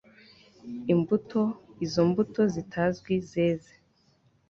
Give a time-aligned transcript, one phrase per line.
[0.93, 1.41] Imbuto
[1.85, 3.73] izo mbuto zitazwi zeze